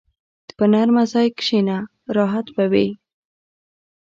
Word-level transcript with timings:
په 0.57 0.63
نرمه 0.71 1.03
ځای 1.11 1.27
کښېنه، 1.39 1.77
راحت 2.17 2.47
به 2.55 2.65
وي. 2.71 2.87